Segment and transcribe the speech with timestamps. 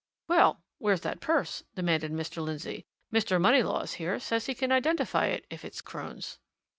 [0.27, 2.43] "Well where's that purse?" demanded Mr.
[2.43, 2.87] Lindsey.
[3.13, 3.39] "Mr.
[3.39, 6.39] Moneylaws here says he can identify it, if it's Crone's."